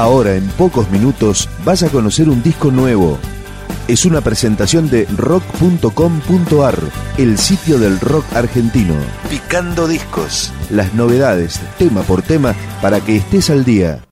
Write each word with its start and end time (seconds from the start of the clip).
Ahora, 0.00 0.34
en 0.34 0.48
pocos 0.52 0.90
minutos, 0.90 1.46
vas 1.62 1.82
a 1.82 1.90
conocer 1.90 2.30
un 2.30 2.42
disco 2.42 2.70
nuevo. 2.70 3.18
Es 3.86 4.06
una 4.06 4.22
presentación 4.22 4.88
de 4.88 5.04
rock.com.ar, 5.14 6.78
el 7.18 7.36
sitio 7.36 7.78
del 7.78 8.00
rock 8.00 8.24
argentino. 8.34 8.94
Picando 9.28 9.86
discos. 9.86 10.54
Las 10.70 10.94
novedades, 10.94 11.60
tema 11.76 12.00
por 12.00 12.22
tema, 12.22 12.54
para 12.80 13.02
que 13.02 13.16
estés 13.16 13.50
al 13.50 13.66
día. 13.66 14.02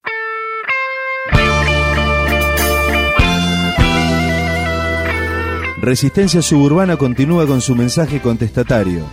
Resistencia 5.81 6.43
Suburbana 6.43 6.99
continúa 6.99 7.47
con 7.47 7.63
su 7.63 7.75
mensaje 7.75 8.21
contestatario. 8.21 9.07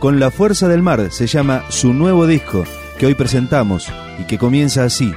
Con 0.00 0.18
la 0.18 0.32
fuerza 0.32 0.66
del 0.66 0.82
mar 0.82 1.12
se 1.12 1.28
llama 1.28 1.62
su 1.68 1.92
nuevo 1.92 2.26
disco 2.26 2.64
que 2.98 3.06
hoy 3.06 3.14
presentamos 3.14 3.86
y 4.18 4.24
que 4.24 4.36
comienza 4.36 4.82
así. 4.82 5.14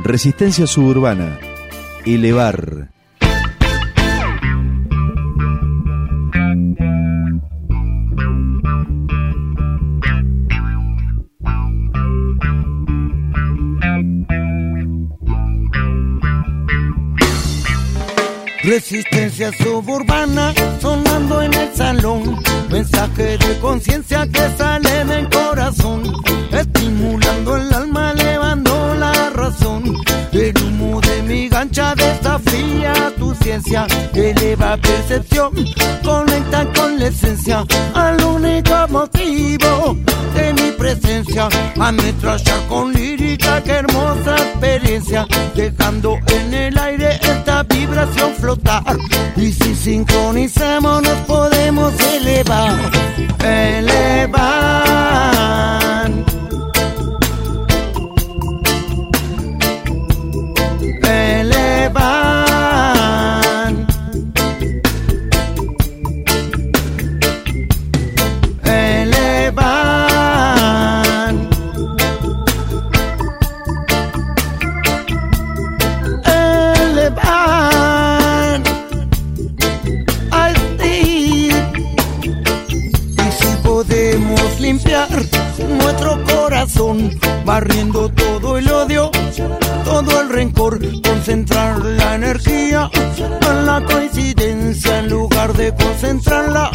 Resistencia 0.00 0.66
Suburbana. 0.66 1.38
Elevar. 2.04 2.92
Resistencia 18.64 19.50
suburbana 19.58 20.54
sonando 20.80 21.42
en 21.42 21.52
el 21.52 21.74
salón. 21.74 22.40
Mensaje 22.70 23.36
de 23.36 23.58
conciencia 23.60 24.26
que 24.28 24.48
sale 24.56 25.04
del 25.04 25.28
corazón. 25.28 26.02
Estimulando 26.52 27.56
el 27.56 27.74
alma, 27.74 28.14
El 30.32 30.54
humo 30.64 31.00
de 31.00 31.22
mi 31.22 31.48
gancha 31.48 31.94
desafía 31.94 33.12
tu 33.18 33.34
ciencia. 33.34 33.86
Eleva 34.14 34.76
percepción, 34.76 35.52
conecta 36.02 36.66
con 36.74 36.98
la 36.98 37.06
esencia. 37.08 37.64
Al 37.94 38.22
único 38.24 38.88
motivo 38.88 39.96
de 40.34 40.52
mi 40.54 40.70
presencia. 40.72 41.48
Ametrallar 41.78 42.66
con 42.68 42.92
lírica, 42.92 43.62
qué 43.62 43.72
hermosa 43.72 44.36
experiencia. 44.36 45.26
Dejando 45.54 46.18
en 46.28 46.54
el 46.54 46.78
aire 46.78 47.18
esta 47.22 47.62
vibración 47.62 48.34
flotar. 48.34 48.96
Y 49.36 49.52
si 49.52 49.74
sincronizamos 49.74 51.02
nos 51.02 51.18
podemos 51.26 51.92
elevar, 52.00 52.78
elevar. 53.44 55.31
Concentrarla 96.02 96.68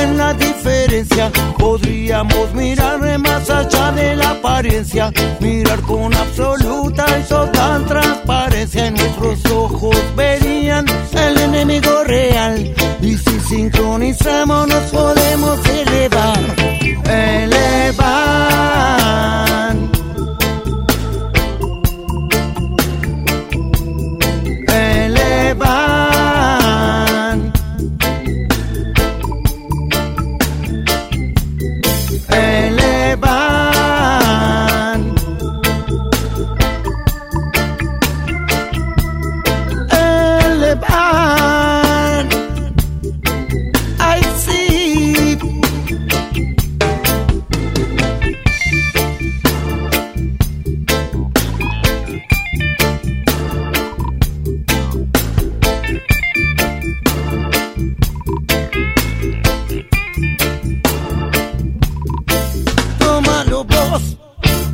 en 0.00 0.16
la 0.16 0.32
diferencia. 0.32 1.30
Podríamos 1.58 2.54
mirar 2.54 3.18
más 3.18 3.50
allá 3.50 3.92
de 3.92 4.16
la 4.16 4.30
apariencia, 4.30 5.12
mirar 5.40 5.80
con 5.82 6.14
absoluta 6.14 7.04
y 7.20 7.22
total 7.28 7.84
transparencia. 7.84 8.86
En 8.86 8.94
nuestros 8.94 9.44
ojos 9.52 9.96
verían 10.16 10.86
el 11.12 11.38
enemigo 11.38 12.02
real. 12.04 12.74
Y 13.02 13.14
si 13.18 13.40
sincronizamos 13.40 14.66
nos 14.66 14.90
podemos 14.90 15.58
elevar, 15.66 16.38
elevar. 16.38 16.61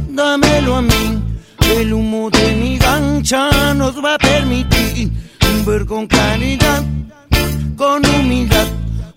Dámelo 0.09 0.77
a 0.77 0.83
mí. 0.83 1.23
El 1.77 1.93
humo 1.93 2.31
de 2.31 2.57
mi 2.57 2.79
gancha 2.79 3.75
nos 3.75 4.03
va 4.03 4.15
a 4.15 4.19
permitir 4.19 5.11
ver 5.67 5.87
con 5.87 6.07
claridad, 6.07 6.83
con 7.77 8.05
humildad. 8.07 8.67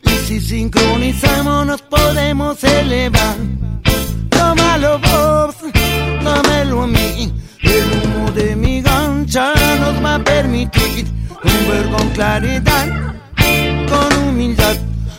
Y 0.03 0.09
si 0.25 0.39
sincronizamos 0.39 1.65
nos 1.65 1.81
podemos 1.81 2.63
elevar. 2.63 3.35
Tómalo 4.29 4.99
vos, 4.99 5.55
dámelo 6.23 6.83
a 6.83 6.87
mí. 6.87 7.33
El 7.61 7.85
humo 8.03 8.31
de 8.31 8.55
mi 8.55 8.81
gancha 8.81 9.53
nos 9.79 10.03
va 10.03 10.15
a 10.15 10.23
permitir 10.23 11.05
ver 11.67 11.89
con 11.89 12.09
claridad, 12.09 12.87
con 13.89 14.27
humildad. 14.27 14.75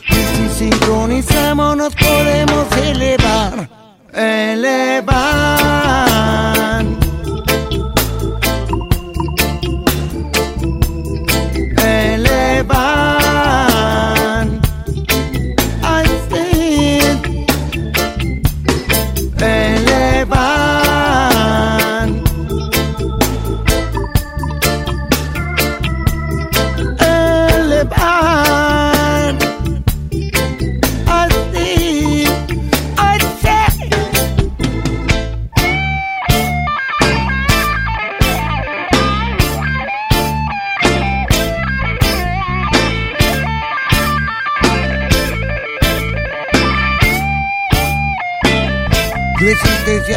Y 0.08 0.14
si 0.14 0.64
sincronizamos 0.64 1.76
nos 1.76 1.94
podemos 1.94 2.66
elevar, 2.76 3.81
elevar. 4.12 5.02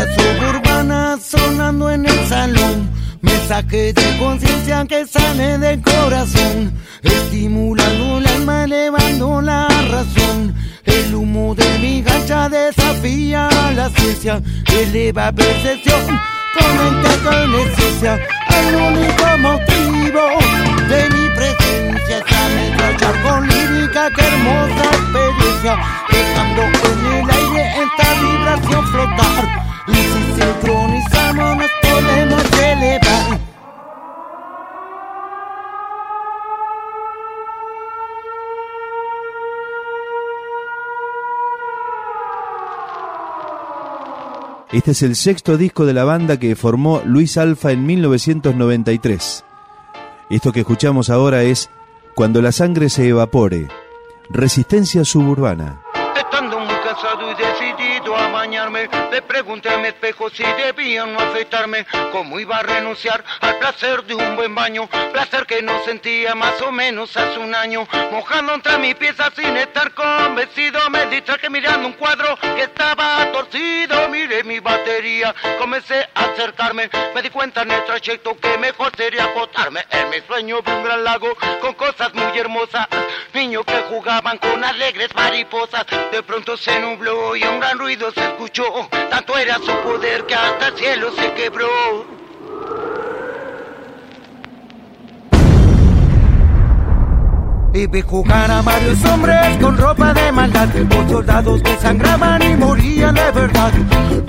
Suburbana 0.04 1.18
sonando 1.24 1.90
en 1.90 2.06
el 2.06 2.28
salón. 2.28 2.90
Mensaje 3.22 3.94
de 3.94 4.18
conciencia 4.18 4.86
que 4.86 5.06
sale 5.06 5.58
del 5.58 5.82
corazón. 5.82 6.74
Estimulando 7.02 8.18
el 8.18 8.28
alma, 8.28 8.64
elevando 8.66 9.42
la 9.42 9.68
razón. 9.90 10.54
El 10.84 11.16
humo 11.16 11.56
de 11.56 11.80
mi 11.80 12.02
gancha 12.02 12.50
desafía 12.50 13.50
la 13.74 13.90
ciencia. 13.90 14.42
Eleva 14.70 15.32
percepción, 15.32 16.20
conecta 16.60 17.18
con 17.24 17.52
la 17.52 17.62
esencia. 17.62 18.20
El 18.50 18.76
único 18.76 19.38
motivo 19.40 20.20
Este 44.75 44.92
es 44.92 45.04
el 45.04 45.16
sexto 45.16 45.56
disco 45.56 45.86
de 45.86 45.94
la 45.94 46.04
banda 46.04 46.38
que 46.38 46.54
formó 46.57 47.01
Luis 47.06 47.38
Alfa 47.38 47.72
en 47.72 47.86
1993. 47.86 49.45
Esto 50.30 50.51
que 50.51 50.60
escuchamos 50.60 51.10
ahora 51.10 51.44
es 51.44 51.69
Cuando 52.13 52.42
la 52.42 52.51
sangre 52.51 52.89
se 52.89 53.07
evapore, 53.07 53.69
Resistencia 54.30 55.06
Suburbana. 55.06 55.85
A 58.18 58.30
bañarme, 58.30 58.90
le 59.12 59.22
pregunté 59.22 59.70
a 59.70 59.78
mi 59.78 59.88
espejo 59.88 60.30
si 60.30 60.44
debía 60.44 61.06
no 61.06 61.20
afeitarme, 61.20 61.86
cómo 62.12 62.40
iba 62.40 62.58
a 62.58 62.64
renunciar 62.64 63.24
al 63.42 63.58
placer 63.58 64.04
de 64.04 64.16
un 64.16 64.36
buen 64.36 64.54
baño, 64.56 64.88
placer 65.12 65.46
que 65.46 65.62
no 65.62 65.84
sentía 65.84 66.36
más 66.36 66.62
o 66.62 66.72
menos 66.72 67.16
hace 67.18 67.40
un 67.40 67.54
año, 67.54 67.88
mojando 68.12 68.54
entre 68.54 68.78
mi 68.78 68.94
pieza 68.94 69.32
sin 69.36 69.56
estar 69.58 69.94
convencido, 69.94 70.80
me 70.90 71.06
distraje 71.08 71.50
mirando 71.50 71.88
un 71.88 71.94
cuadro 71.94 72.38
que 72.56 72.64
estaba 72.64 73.32
torcido, 73.32 74.10
miré 74.10 74.44
mi 74.44 74.60
batería, 74.60 75.34
comencé 75.58 76.08
a 76.14 76.26
acercarme, 76.26 76.90
me 77.14 77.22
di 77.22 77.30
cuenta 77.30 77.64
en 77.64 77.72
el 77.72 77.84
trayecto 77.86 78.38
que 78.38 78.58
mejor 78.58 78.92
sería 78.96 79.26
acotarme, 79.26 79.86
en 79.90 80.10
mi 80.10 80.22
sueño 80.22 80.62
vi 80.62 80.72
un 80.72 80.84
gran 80.84 81.04
lago 81.04 81.36
con 81.62 81.74
cosas 81.74 82.14
muy 82.14 82.38
hermosas, 82.38 82.88
niños 83.34 83.66
que 83.66 83.82
jugaban 83.90 84.38
con 84.38 84.64
alegres 84.64 85.14
mariposas, 85.16 85.86
de 86.12 86.24
pronto 86.24 86.58
se 86.58 86.80
nubló 86.80 87.36
y 87.36 87.44
un 87.44 87.60
gran 87.60 87.78
ruido 87.78 88.05
se 88.12 88.24
escuchó, 88.24 88.88
tanto 89.10 89.38
era 89.38 89.56
su 89.57 89.72
poder 89.84 90.25
que 90.25 90.36
hasta 90.36 90.68
el 90.68 90.78
cielo 90.78 91.12
se 91.12 91.34
quebró. 91.34 92.15
Y 97.75 97.88
vi 97.88 98.01
jugar 98.01 98.50
a 98.50 98.62
varios 98.62 99.04
hombres 99.04 99.57
con 99.60 99.77
ropa 99.77 100.13
de 100.13 100.31
maldad, 100.31 100.69
con 100.89 101.10
soldados 101.10 101.62
que 101.62 101.75
sangraban 101.75 102.42
y 102.42 102.56
morían 102.56 103.13
de 103.13 103.31
verdad. 103.31 103.72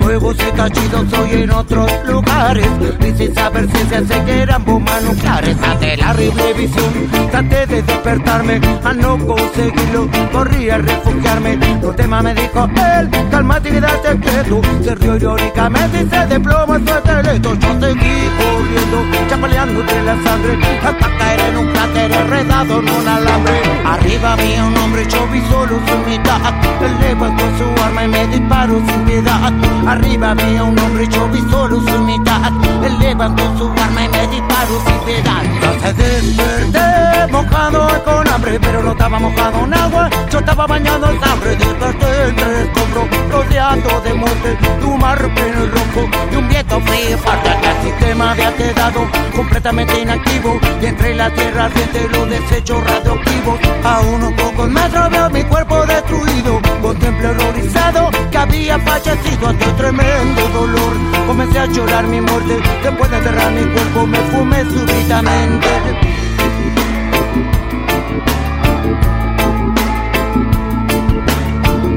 Luego 0.01 0.33
se 0.33 0.51
cachidos 0.51 1.13
hoy 1.13 1.43
en 1.43 1.51
otros 1.51 1.89
lugares, 2.05 2.67
y 2.99 3.17
sin 3.17 3.33
saber 3.33 3.65
si 3.71 4.05
se 4.05 4.41
eran 4.41 4.65
bombas 4.65 5.01
nucleares. 5.01 5.55
Ante 5.63 5.95
la 5.95 6.11
horrible 6.11 6.53
visión, 6.55 6.93
traté 7.31 7.65
de 7.67 7.81
despertarme, 7.83 8.59
a 8.83 8.93
no 8.93 9.17
conseguirlo, 9.25 10.09
corrí 10.33 10.69
a 10.69 10.79
refugiarme. 10.79 11.55
No 11.55 11.93
tema 11.93 12.21
me 12.21 12.33
dijo 12.33 12.69
él, 12.99 13.09
calmate 13.31 13.69
y 13.69 13.79
date 13.79 14.19
quieto. 14.19 14.61
Se 14.83 14.95
rió 14.95 15.15
irónicamente 15.15 16.03
y 16.03 16.09
se 16.09 16.27
desplomó 16.27 16.73
su 16.73 16.93
esqueleto. 16.93 17.55
Yo 17.55 17.79
seguí 17.79 18.29
corriendo, 18.37 19.29
chapaleando 19.29 19.79
entre 19.79 20.03
la 20.03 20.23
sangre, 20.23 20.59
hasta 20.83 21.17
caer 21.17 21.39
en 21.39 21.57
un 21.57 21.67
cráter 21.71 22.11
enredado 22.11 22.79
en 22.79 22.89
una. 22.89 23.36
Arriba 23.85 24.33
había 24.33 24.65
un 24.65 24.77
hombre, 24.77 25.05
yo 25.07 25.19
solo 25.49 25.79
su 25.87 26.09
mitad. 26.09 26.41
Él 26.81 26.99
levantó 26.99 27.43
su 27.57 27.83
arma 27.83 28.03
y 28.03 28.07
me 28.07 28.27
disparó 28.27 28.81
sin 28.85 29.05
piedad. 29.05 29.53
Arriba 29.87 30.31
había 30.31 30.63
un 30.63 30.77
hombre, 30.79 31.07
yo 31.07 31.29
solo 31.49 31.81
su 31.81 31.99
mitad. 32.03 32.51
Él 32.83 32.99
levantó 32.99 33.43
su 33.57 33.69
arma 33.69 34.05
y 34.05 34.09
me 34.09 34.27
disparó 34.27 34.81
sin 34.85 34.99
piedad. 35.05 35.43
Entonces 35.43 35.97
desperté, 35.97 37.31
mojado 37.31 38.03
con 38.03 38.27
hambre, 38.27 38.59
pero 38.59 38.83
no 38.83 38.91
estaba 38.91 39.19
mojado 39.19 39.63
en 39.63 39.73
agua. 39.73 40.09
Yo 40.31 40.39
estaba 40.39 40.67
bañado 40.67 41.09
en 41.09 41.19
sangre, 41.21 41.55
desperté 41.55 42.29
entre 42.29 42.63
escombros, 42.63 43.31
rodeado 43.31 44.01
de 44.01 44.13
muerte, 44.13 44.57
pleno 45.35 45.63
y 45.63 45.67
rojo 45.67 46.09
y 46.31 46.35
un 46.35 46.47
viento 46.77 46.91
frío 46.91 47.17
fuerte. 47.17 47.49
El 47.49 47.91
sistema 47.91 48.31
había 48.31 48.55
quedado 48.55 49.07
completamente 49.35 50.01
inactivo 50.01 50.59
y 50.81 50.85
entre 50.85 51.15
la 51.15 51.31
tierra 51.33 51.65
ardiente 51.65 52.07
los 52.09 52.29
desechos 52.29 52.83
radioactivos. 52.83 53.59
A 53.83 54.01
unos 54.01 54.33
pocos 54.33 54.69
metros 54.69 55.09
veo 55.09 55.29
mi 55.29 55.43
cuerpo 55.43 55.85
destruido. 55.85 56.61
Contemplé 56.81 57.27
horrorizado 57.29 58.09
que 58.31 58.37
había 58.37 58.79
fallecido 58.79 59.47
ante 59.47 59.65
tremendo 59.73 60.47
dolor. 60.49 60.93
Comencé 61.27 61.59
a 61.59 61.65
llorar 61.67 62.05
mi 62.07 62.21
muerte. 62.21 62.59
Después 62.83 63.11
de 63.11 63.17
enterrar 63.17 63.51
mi 63.51 63.73
cuerpo 63.73 64.07
me 64.07 64.17
fumé 64.17 64.63
súbitamente. 64.65 65.67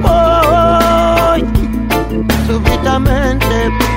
Voy 0.03 1.45
súbitamente. 2.47 3.90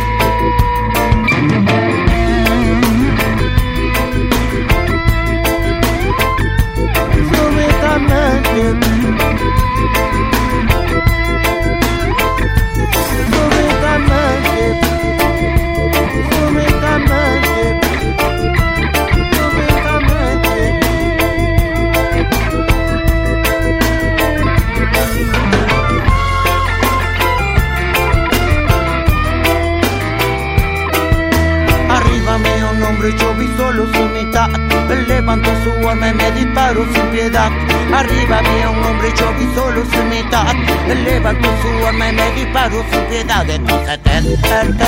Un 33.05 33.17
yo 33.17 33.33
vi 33.35 33.47
solo 33.57 33.85
su 33.93 34.03
mitad. 34.09 34.49
Él 34.89 35.07
levantó 35.07 35.49
su 35.63 35.89
arma 35.89 36.09
y 36.09 36.13
me 36.13 36.31
disparó 36.31 36.85
sin 36.93 37.05
piedad. 37.07 37.51
Arriba 37.93 38.39
había 38.39 38.69
un 38.69 38.83
hombre, 38.83 39.09
yo 39.15 39.33
vi 39.37 39.55
solo 39.55 39.83
su 39.85 40.03
mitad. 40.03 40.55
Él 40.87 41.03
levantó 41.03 41.49
su 41.61 41.87
arma 41.87 42.09
y 42.09 42.13
me 42.13 42.31
disparó 42.31 42.83
sin 42.91 43.01
piedad. 43.05 43.49
Entonces 43.49 43.99
te 44.03 44.21
desperté, 44.21 44.85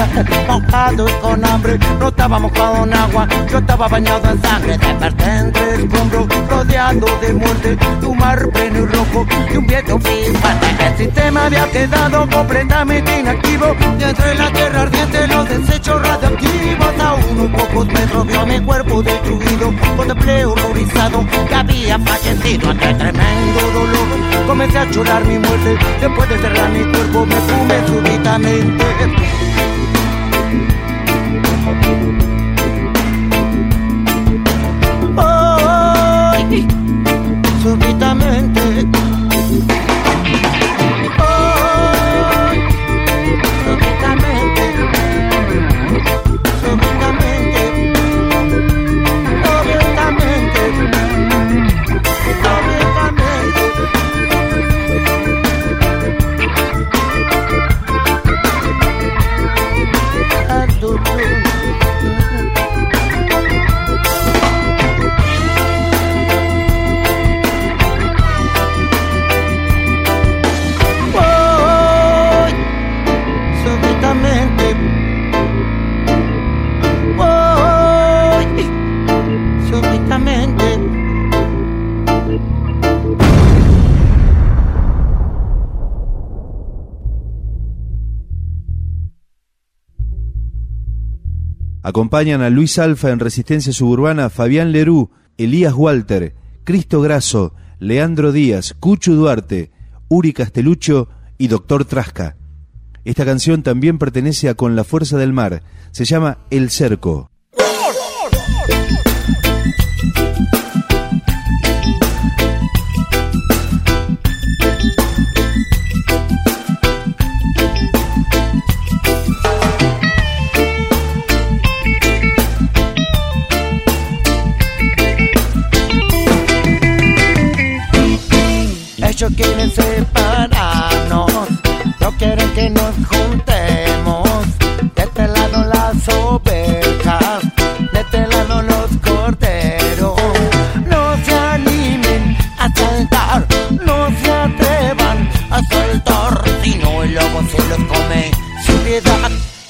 mojado 0.47 1.05
con 1.21 1.45
hambre. 1.45 1.77
No 1.99 2.07
estaba 2.07 2.39
mojado 2.39 2.83
en 2.85 2.93
agua, 2.93 3.27
yo 3.49 3.57
estaba 3.57 3.87
bañado 3.87 4.29
en 4.29 4.41
sangre. 4.41 4.77
Desperté 4.77 5.37
entre 5.37 5.75
escombros, 5.75 6.27
rodeado 6.49 7.07
de 7.21 7.33
muerte. 7.33 7.77
Tu 8.01 8.15
mar 8.15 8.49
pleno 8.49 8.79
y 8.79 8.85
rojo 8.85 9.27
y 9.53 9.57
un 9.57 9.67
viento 9.67 9.99
fuerte. 9.99 10.85
El 10.87 10.97
sistema 10.97 11.45
había 11.45 11.69
quedado 11.71 12.29
completamente 12.29 13.19
inactivo. 13.19 13.75
Y 13.99 14.03
entre 14.03 14.35
la 14.35 14.51
tierra 14.51 14.81
ardiente 14.83 15.27
los 15.27 15.49
desechos 15.49 16.01
radioactivos. 16.01 16.85
A 16.97 17.13
unos 17.13 17.61
pocos 17.61 17.85
metros 17.87 18.04
vio 18.27 18.45
mi 18.45 18.59
cuerpo 18.59 19.01
destruido. 19.01 19.73
Contemplé 19.95 20.45
horrorizado 20.45 21.25
que 21.47 21.55
había 21.55 21.99
fallecido 21.99 22.69
ante 22.69 22.93
tremendo 22.93 23.61
dolor. 23.73 24.47
Comencé 24.47 24.79
a 24.79 24.85
llorar 24.91 25.25
mi 25.25 25.39
muerte. 25.39 25.77
Después 26.01 26.29
de 26.29 26.35
enterrar 26.35 26.69
mi 26.71 26.91
cuerpo 26.91 27.25
me 27.25 27.35
fumé 27.35 27.87
súbitamente. 27.87 28.85
Hoy, 35.17 36.67
súbitamente. 37.63 38.64
Acompañan 91.85 92.41
a 92.41 92.49
Luis 92.49 92.79
Alfa 92.79 93.11
en 93.11 93.19
Resistencia 93.19 93.71
Suburbana 93.71 94.31
Fabián 94.31 94.71
Lerú, 94.71 95.11
Elías 95.37 95.75
Walter, 95.75 96.33
Cristo 96.63 96.99
Grasso, 96.99 97.53
Leandro 97.77 98.31
Díaz, 98.31 98.73
Cucho 98.79 99.13
Duarte, 99.13 99.69
Uri 100.07 100.33
Castelucho 100.33 101.09
y 101.37 101.47
Doctor 101.47 101.85
Trasca. 101.85 102.37
Esta 103.03 103.23
canción 103.23 103.61
también 103.61 103.99
pertenece 103.99 104.49
a 104.49 104.55
Con 104.55 104.75
la 104.75 104.83
Fuerza 104.83 105.19
del 105.19 105.31
Mar. 105.31 105.61
Se 105.91 106.05
llama 106.05 106.39
El 106.49 106.71
Cerco. 106.71 107.29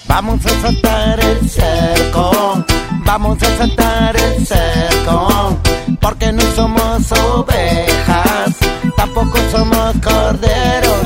Vamos 0.07 0.45
a 0.45 0.49
saltar 0.61 1.19
el 1.19 1.49
cerco, 1.49 2.63
vamos 3.05 3.41
a 3.41 3.57
saltar 3.57 4.15
el 4.15 4.45
cerco, 4.45 5.57
porque 5.99 6.31
no 6.31 6.43
somos 6.55 7.11
ovejas, 7.11 8.55
tampoco 8.95 9.39
somos 9.49 9.95
corderos. 10.03 10.99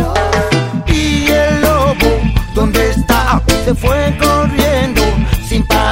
Y 0.87 1.27
el 1.31 1.61
lobo, 1.61 2.19
¿dónde 2.53 2.89
está? 2.91 3.41
Se 3.63 3.73
fue 3.73 4.13
corriendo 4.19 5.01
sin 5.47 5.65
parar, 5.65 5.88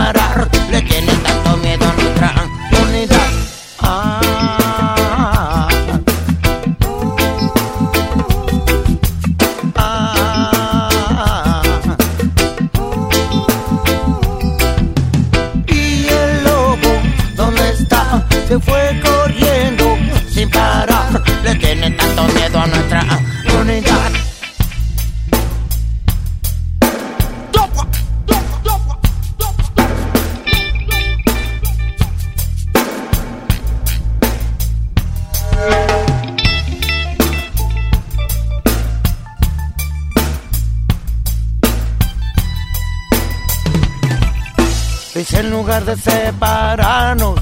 separarnos, 46.38 47.40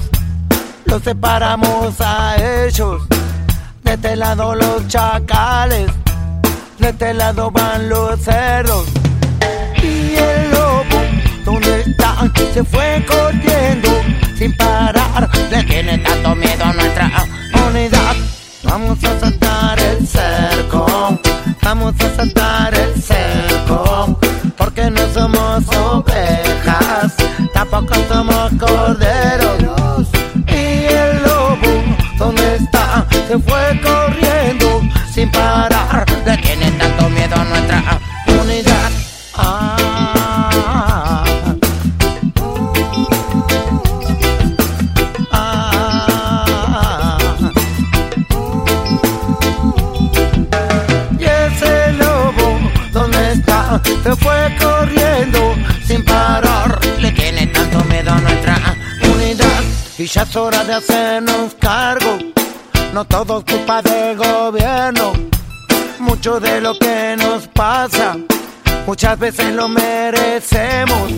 los 0.86 1.02
separamos 1.02 2.00
a 2.00 2.36
ellos. 2.64 3.02
De 3.84 3.92
este 3.92 4.16
lado 4.16 4.54
los 4.54 4.88
chacales, 4.88 5.90
de 6.78 6.88
este 6.88 7.12
lado 7.12 7.50
van 7.50 7.90
los 7.90 8.18
cerdos. 8.20 8.86
Y 9.82 10.16
el 10.16 10.50
lobo, 10.50 10.98
¿dónde 11.44 11.82
está? 11.82 12.32
Se 12.54 12.64
fue 12.64 13.04
corriendo 13.06 13.90
sin 14.38 14.56
parar. 14.56 15.28
Le 15.50 15.62
tiene 15.64 15.98
tanto 15.98 16.34
miedo 16.34 16.64
a 16.64 16.72
nuestra 16.72 17.10
unidad. 17.68 18.16
Vamos 18.62 18.98
a 19.04 19.20
saltar 19.20 19.78
el 19.78 20.06
cerco, 20.08 21.18
vamos 21.62 21.94
a 22.00 22.16
saltar 22.16 22.74
el 22.74 23.02
cerco, 23.02 24.18
porque 24.56 24.90
no 24.90 25.00
somos 25.12 25.66
tampoco 25.66 26.55
somos 28.16 28.50
corderos. 28.58 30.08
Y 30.48 30.86
el 30.86 31.22
lobo, 31.22 31.72
¿dónde 32.18 32.56
está? 32.56 33.06
Se 33.28 33.38
fue 33.38 33.78
corriendo 33.82 34.80
sin 35.12 35.30
parar, 35.30 35.65
de 60.66 60.74
hacernos 60.74 61.54
cargo. 61.60 62.18
No 62.92 63.04
todo 63.04 63.38
es 63.38 63.44
culpa 63.44 63.82
del 63.82 64.16
gobierno. 64.16 65.12
Mucho 66.00 66.40
de 66.40 66.60
lo 66.60 66.76
que 66.78 67.16
nos 67.16 67.46
pasa, 67.48 68.16
muchas 68.86 69.18
veces 69.18 69.54
lo 69.54 69.68
merecemos. 69.68 71.10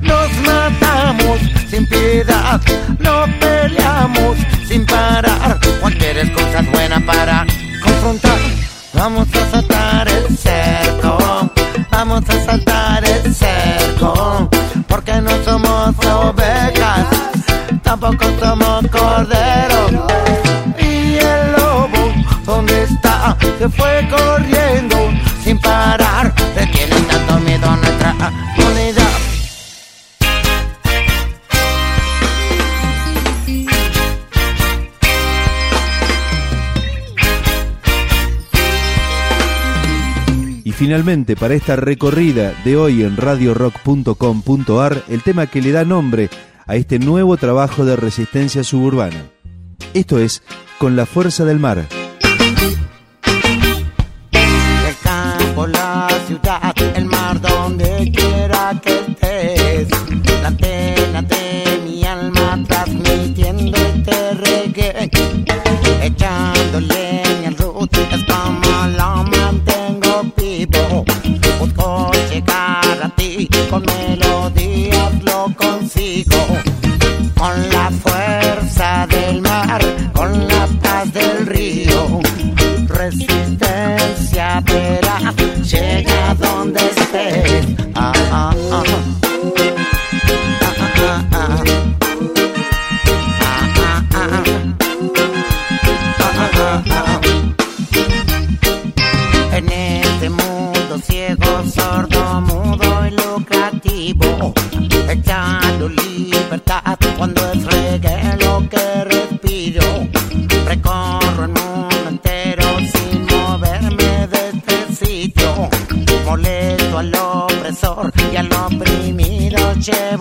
Nos 0.00 0.32
matamos 0.40 1.38
sin 1.70 1.86
piedad, 1.88 2.60
no 2.98 3.26
peleamos 3.38 4.36
sin 4.66 4.84
parar. 4.86 5.58
Cualquier 5.80 6.18
excusa 6.18 6.60
es 6.60 6.70
buena 6.70 7.00
para 7.06 7.46
confrontar. 7.82 8.38
Vamos 8.94 9.28
a 9.34 9.50
saltar 9.50 10.08
el 10.08 10.36
cerco, 10.36 11.50
vamos 11.90 12.22
a 12.28 12.44
saltar 12.44 13.04
el 13.04 13.34
cerco, 13.34 14.48
porque 14.88 15.20
no 15.20 15.30
somos 15.44 15.96
ovejas, 16.06 17.06
tampoco 18.00 18.24
somos 18.40 18.86
corderos. 18.88 19.92
Y 20.78 21.16
el 21.16 21.52
lobo, 21.52 22.12
¿dónde 22.44 22.82
está? 22.82 23.36
Se 23.58 23.68
fue 23.68 24.08
corriendo 24.10 24.96
sin 25.42 25.58
parar, 25.58 26.34
le 26.56 26.66
tiene 26.66 26.96
tanto 27.02 27.38
miedo 27.40 27.70
a 27.70 27.76
nuestra 27.76 28.14
unidad. 28.58 29.04
Finalmente, 40.76 41.34
para 41.34 41.54
esta 41.54 41.76
recorrida 41.76 42.52
de 42.64 42.76
hoy 42.76 43.04
en 43.04 43.16
radiorock.com.ar, 43.16 45.04
el 45.08 45.22
tema 45.22 45.46
que 45.46 45.62
le 45.62 45.72
da 45.72 45.84
nombre 45.84 46.28
a 46.66 46.76
este 46.76 46.98
nuevo 46.98 47.36
trabajo 47.36 47.84
de 47.84 47.96
resistencia 47.96 48.64
suburbana. 48.64 49.22
Esto 49.92 50.18
es 50.18 50.42
Con 50.78 50.96
la 50.96 51.06
Fuerza 51.06 51.44
del 51.44 51.58
Mar. 51.58 51.86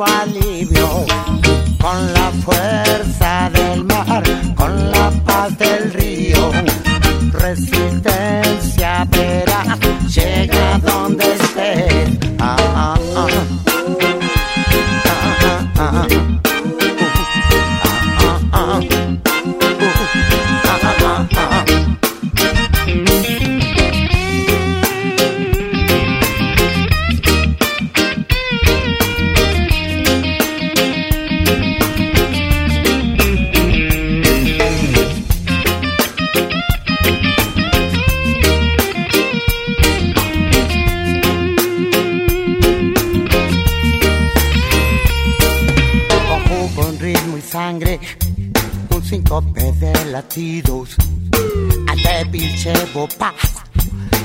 Alivio. 0.05 1.05
Con 1.79 2.13
la 2.13 2.31
fuerza 2.45 3.49
del 3.53 3.83
mar, 3.83 4.23
con 4.55 4.91
la 4.91 5.11
paz 5.25 5.57
del 5.57 5.91
río. 5.93 6.51
Resistencia 7.31 9.05
verás, 9.11 9.77
llega 10.07 10.79
donde 10.79 11.42
partidos, 50.33 50.95
al 51.87 52.01
débil 52.01 52.55
llevo 52.57 53.07
paz 53.19 53.35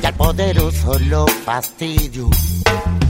y 0.02 0.06
al 0.06 0.14
poderoso 0.14 0.98
lo 1.00 1.26
fastidio. 1.26 2.30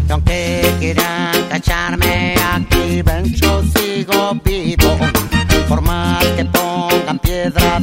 Y 0.09 0.13
aunque 0.13 0.69
quieran 0.81 1.45
cacharme 1.49 2.35
aquí, 2.53 3.03
ven, 3.03 3.33
yo 3.37 3.63
sigo 3.77 4.33
vivo. 4.45 4.99
Por 5.69 5.81
más 5.81 6.25
que 6.25 6.45
pongan 6.47 7.21
piedras, 7.21 7.83